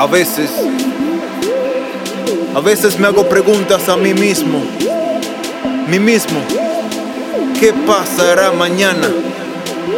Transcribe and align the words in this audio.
A 0.00 0.06
veces, 0.06 0.50
a 2.54 2.60
veces 2.60 2.98
me 2.98 3.06
hago 3.06 3.28
preguntas 3.28 3.86
a 3.90 3.98
mí 3.98 4.14
mismo, 4.14 4.62
mí 5.88 5.98
mismo, 5.98 6.40
¿qué 7.60 7.74
pasará 7.86 8.50
mañana? 8.50 9.10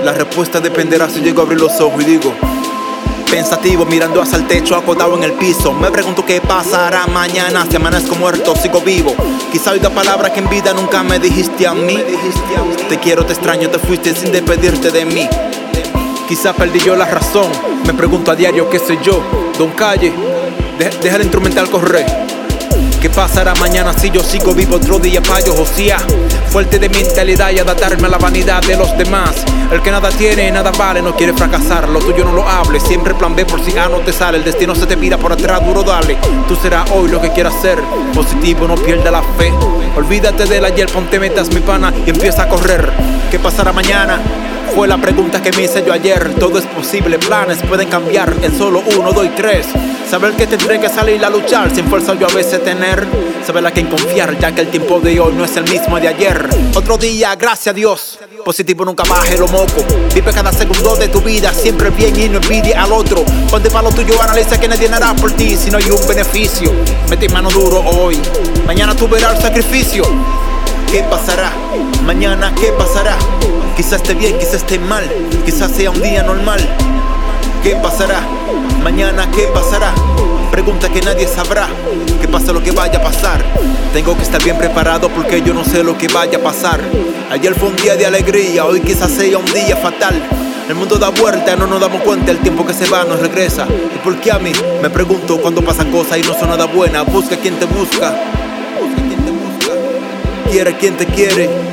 La 0.03 0.11
respuesta 0.11 0.59
dependerá 0.59 1.09
si 1.09 1.21
llego 1.21 1.43
a 1.43 1.45
abrir 1.45 1.61
los 1.61 1.81
ojos 1.81 2.03
y 2.03 2.05
digo, 2.05 2.35
Pensativo, 3.31 3.87
mirando 3.87 4.21
hacia 4.21 4.39
el 4.39 4.49
techo, 4.49 4.75
acotado 4.75 5.17
en 5.17 5.23
el 5.23 5.35
piso. 5.35 5.73
Me 5.73 5.93
pregunto 5.93 6.27
qué 6.27 6.41
pasará 6.41 7.07
mañana. 7.07 7.65
Si 7.71 7.77
amanezco 7.77 8.17
muerto, 8.17 8.57
sigo 8.57 8.81
vivo. 8.81 9.15
Quizá 9.53 9.71
oiga 9.71 9.89
palabras 9.89 10.33
que 10.33 10.41
en 10.41 10.51
vida 10.51 10.75
nunca 10.75 11.05
me 11.05 11.21
dijiste 11.21 11.65
a 11.65 11.75
mí. 11.75 11.97
Te 12.89 12.99
quiero, 12.99 13.25
te 13.25 13.35
extraño, 13.35 13.71
te 13.71 13.79
fuiste 13.79 14.17
sin 14.17 14.33
despedirte 14.33 14.91
de 14.91 15.05
mí. 15.05 15.29
Quizá 16.29 16.53
perdí 16.53 16.81
yo 16.81 16.97
la 16.97 17.07
razón. 17.07 17.47
Me 17.87 17.95
pregunto 17.95 18.33
a 18.33 18.35
diario 18.35 18.69
qué 18.69 18.81
sé 18.81 18.99
yo. 19.03 19.42
Don 19.63 19.71
Calle, 19.71 20.13
deja 20.77 21.15
el 21.15 21.23
instrumental 21.23 21.71
correr. 21.71 22.05
¿Qué 23.01 23.09
pasará 23.09 23.55
mañana 23.55 23.93
si 23.97 24.11
yo 24.11 24.21
sigo 24.21 24.55
vivo 24.55 24.75
otro 24.75 24.99
día 24.99 25.23
payo 25.23 25.55
Josía? 25.55 25.99
Fuerte 26.49 26.81
de 26.81 26.89
mentalidad 26.89 27.53
y 27.53 27.61
adaptarme 27.61 28.09
a 28.09 28.11
la 28.11 28.19
vanidad 28.19 28.61
de 28.63 28.77
los 28.77 28.99
demás. 28.99 29.45
El 29.71 29.81
que 29.81 29.93
nada 29.93 30.11
tiene, 30.11 30.51
nada 30.51 30.73
vale, 30.77 31.01
no 31.01 31.15
quiere 31.15 31.33
fracasar. 31.33 31.89
Lo 31.89 32.01
tuyo 32.01 32.25
no 32.25 32.33
lo 32.33 32.49
hable, 32.49 32.81
siempre 32.81 33.15
plan 33.15 33.37
B 33.37 33.45
por 33.45 33.65
si 33.65 33.79
A 33.79 33.89
no 33.89 33.99
te 33.99 34.13
sale. 34.13 34.39
El 34.39 34.45
destino 34.45 34.75
se 34.75 34.85
te 34.85 34.97
pira 34.97 35.17
por 35.17 35.33
atrás, 35.33 35.65
duro 35.65 35.85
dale. 35.85 36.19
Tú 36.49 36.57
serás 36.57 36.91
hoy 36.91 37.09
lo 37.09 37.21
que 37.21 37.31
quieras 37.31 37.55
ser. 37.63 37.79
Positivo, 38.13 38.67
no 38.67 38.75
pierda 38.75 39.13
la 39.13 39.23
fe. 39.39 39.53
Olvídate 39.95 40.45
del 40.47 40.65
ayer, 40.65 40.89
ponte 40.89 41.21
metas, 41.21 41.55
mi 41.55 41.61
pana, 41.61 41.95
y 42.05 42.11
empieza 42.11 42.43
a 42.43 42.49
correr. 42.49 42.91
¿Qué 43.31 43.39
pasará 43.39 43.73
mañana? 43.73 44.21
Fue 44.75 44.89
la 44.89 44.97
pregunta 44.97 45.43
que 45.43 45.53
me 45.53 45.65
hice 45.65 45.85
yo 45.87 45.93
ayer. 45.93 46.35
Todo 46.39 46.59
es 46.59 46.65
posible, 46.65 47.19
planes 47.19 47.59
pueden 47.69 47.89
cambiar 47.89 48.33
en 48.41 48.57
solo 48.57 48.83
uno, 48.97 49.13
dos 49.13 49.27
y 49.27 49.29
tres. 49.31 49.67
Saber 50.11 50.33
que 50.33 50.47
tendré 50.47 50.81
que 50.81 50.89
salir 50.89 51.23
a 51.25 51.29
luchar 51.29 51.75
sin 51.75 51.87
fuerza 51.87 52.15
yo 52.15 52.27
a 52.27 52.33
veces 52.33 52.65
tener. 52.65 53.07
Saber 53.47 53.67
a 53.67 53.71
quién 53.71 53.87
confiar, 53.89 54.39
ya 54.39 54.55
que 54.55 54.63
el 54.63 54.69
tiempo 54.69 54.99
de 54.99 55.21
hoy 55.21 55.35
no 55.35 55.45
es 55.45 55.55
el 55.59 55.65
mismo 55.65 56.01
de 56.01 56.09
ayer. 56.09 56.49
Otro 56.75 56.97
día, 56.97 57.35
gracias 57.35 57.69
a 57.69 57.73
Dios. 57.75 58.19
Positivo 58.45 58.85
nunca 58.87 59.03
baje 59.09 59.37
lo 59.37 59.47
moco. 59.49 59.85
Vive 60.15 60.33
cada 60.33 60.53
segundo 60.53 60.97
de 60.97 61.09
tu 61.09 61.21
vida, 61.21 61.53
siempre 61.53 61.91
bien 61.91 62.19
y 62.19 62.29
no 62.31 62.39
envidia 62.39 62.83
al 62.83 62.93
otro. 62.93 63.25
Ponte 63.51 63.71
para 63.71 63.91
lo 63.91 63.95
tuyo, 63.95 64.21
analiza 64.23 64.59
que 64.59 64.69
nadie 64.69 64.89
hará 64.89 65.15
por 65.15 65.33
ti 65.33 65.55
si 65.55 65.71
no 65.71 65.77
hay 65.79 65.91
un 65.91 66.07
beneficio. 66.09 66.73
Mete 67.11 67.29
mano 67.29 67.51
duro 67.51 67.81
hoy, 67.81 68.19
mañana 68.67 68.97
tú 68.97 69.07
verás 69.07 69.37
el 69.37 69.43
sacrificio. 69.43 70.03
¿Qué 70.91 71.03
pasará? 71.05 71.53
Mañana, 72.05 72.55
¿qué 72.55 72.73
pasará? 72.73 73.17
Quizás 73.77 73.95
esté 73.95 74.15
bien, 74.15 74.39
quizás 74.39 74.55
esté 74.55 74.79
mal, 74.79 75.05
quizás 75.45 75.73
sea 75.73 75.91
un 75.91 76.03
día 76.03 76.23
normal. 76.23 76.61
¿Qué 77.63 77.75
pasará? 77.77 78.21
Mañana, 78.83 79.31
¿qué 79.31 79.49
pasará? 79.55 79.95
Pregunta 80.51 80.91
que 80.91 81.01
nadie 81.01 81.27
sabrá. 81.27 81.69
¿Qué 82.21 82.29
pasa 82.29 82.53
lo 82.53 82.63
que 82.63 82.71
vaya 82.71 82.99
a 82.99 83.03
pasar? 83.03 83.43
Tengo 83.95 84.15
que 84.17 84.25
estar 84.25 84.43
bien 84.45 84.59
preparado 84.59 85.09
porque 85.09 85.41
yo 85.41 85.55
no 85.55 85.65
sé 85.65 85.83
lo 85.83 85.97
que 85.97 86.09
vaya 86.09 86.39
a 86.39 86.43
pasar. 86.43 86.81
Ayer 87.31 87.55
fue 87.55 87.71
un 87.71 87.77
día 87.77 87.97
de 87.97 88.05
alegría, 88.05 88.67
hoy 88.67 88.81
quizás 88.81 89.11
sea 89.11 89.39
un 89.39 89.47
día 89.47 89.77
fatal. 89.77 90.23
El 90.69 90.75
mundo 90.75 90.97
da 90.97 91.09
vuelta, 91.09 91.57
no 91.57 91.67
nos 91.67 91.81
damos 91.81 92.03
cuenta, 92.03 92.31
el 92.31 92.39
tiempo 92.39 92.67
que 92.67 92.75
se 92.75 92.87
va 92.91 93.05
nos 93.05 93.21
regresa. 93.21 93.67
¿Y 93.67 93.99
por 94.05 94.21
qué 94.21 94.33
a 94.33 94.39
mí? 94.39 94.53
Me 94.83 94.91
pregunto 94.91 95.41
cuando 95.41 95.63
pasan 95.63 95.91
cosas 95.91 96.19
y 96.19 96.23
no 96.23 96.35
son 96.35 96.51
nada 96.51 96.67
buenas. 96.67 97.07
Busca 97.11 97.37
quien 97.37 97.59
te 97.59 97.65
busca. 97.65 98.15
Busca 98.81 99.03
quien 99.09 99.25
te 99.25 99.31
busca. 99.31 100.51
Quiere 100.51 100.77
quien 100.77 100.97
te 100.97 101.07
quiere. 101.07 101.72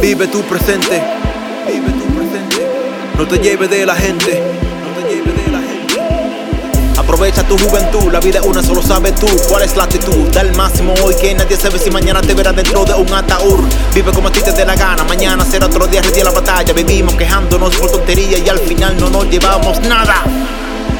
Vive 0.00 0.26
tu 0.28 0.42
presente. 0.42 1.02
Vive 1.66 1.90
tu 1.92 2.04
presente. 2.14 2.66
No 3.16 3.26
te 3.26 3.38
lleves 3.38 3.70
de 3.70 3.86
la 3.86 3.94
gente. 3.94 4.42
No 4.84 5.02
te 5.02 5.14
lleves 5.14 5.44
de 5.44 5.50
la 5.50 5.58
gente. 5.58 7.00
Aprovecha 7.00 7.42
tu 7.44 7.56
juventud, 7.58 8.12
la 8.12 8.20
vida 8.20 8.40
es 8.40 8.46
una, 8.46 8.62
solo 8.62 8.82
sabes 8.82 9.14
tú 9.14 9.26
cuál 9.48 9.62
es 9.62 9.76
la 9.76 9.84
actitud. 9.84 10.28
Da 10.32 10.42
el 10.42 10.54
máximo 10.54 10.94
hoy 11.02 11.14
que 11.14 11.34
nadie 11.34 11.56
sabe 11.56 11.78
si 11.78 11.90
mañana 11.90 12.20
te 12.20 12.34
verá 12.34 12.52
dentro 12.52 12.84
de 12.84 12.94
un 12.94 13.12
ataúd. 13.12 13.64
Vive 13.94 14.12
como 14.12 14.28
a 14.28 14.32
ti 14.32 14.40
te 14.40 14.52
dé 14.52 14.64
la 14.64 14.76
gana, 14.76 15.02
mañana 15.04 15.44
será 15.44 15.66
otro 15.66 15.86
día, 15.86 16.00
a 16.00 16.24
la 16.24 16.30
batalla. 16.30 16.72
Vivimos 16.72 17.14
quejándonos 17.14 17.74
por 17.76 17.90
tontería 17.90 18.38
y 18.38 18.48
al 18.48 18.58
final 18.58 18.96
no 18.98 19.08
nos 19.08 19.30
llevamos 19.30 19.80
nada. 19.80 20.22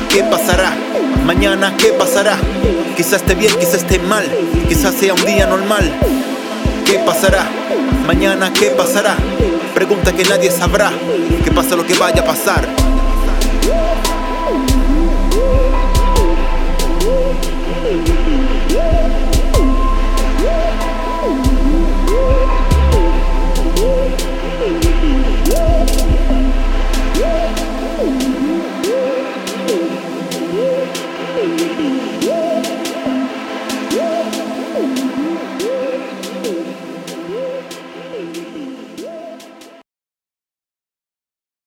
¿Qué 0.08 0.22
pasará? 0.24 0.74
Mañana, 1.24 1.76
¿qué 1.76 1.92
pasará? 1.92 2.38
Quizás 2.96 3.20
esté 3.20 3.34
bien, 3.34 3.54
quizás 3.58 3.74
esté 3.74 3.98
mal, 3.98 4.24
quizás 4.68 4.94
sea 4.94 5.12
un 5.12 5.24
día 5.24 5.46
normal. 5.46 6.15
¿Qué 6.86 7.00
pasará? 7.00 7.44
Mañana, 8.06 8.52
¿qué 8.52 8.70
pasará? 8.70 9.16
Pregunta 9.74 10.12
que 10.12 10.22
nadie 10.22 10.52
sabrá. 10.52 10.92
Que 11.42 11.50
pasa 11.50 11.74
lo 11.74 11.84
que 11.84 11.94
vaya 11.94 12.22
a 12.22 12.24
pasar. 12.24 12.64